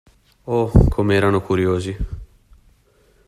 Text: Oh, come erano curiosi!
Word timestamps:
Oh, 0.45 0.71
come 0.89 1.13
erano 1.15 1.41
curiosi! 1.43 1.95